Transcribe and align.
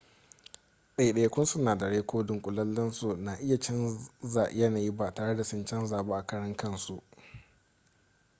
daidaikun 0.95 1.45
sinadarai 1.51 2.03
ko 2.09 2.23
dunkulensu 2.27 3.17
na 3.25 3.33
iya 3.41 3.57
canza 3.59 4.49
yanayi 4.53 4.91
ba 4.91 5.13
tare 5.13 5.35
da 5.35 5.43
sun 5.43 5.65
canza 5.65 6.03
ba 6.03 6.17
a 6.17 6.25
karan 6.25 6.55
kansu 6.55 7.03